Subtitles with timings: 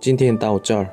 [0.00, 0.90] 今天到这儿。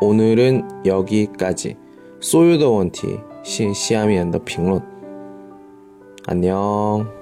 [0.00, 1.76] 오늘은 여기까지.
[2.20, 4.82] 소유더 원티, 신下面的评论.
[6.27, 7.18] 안녕.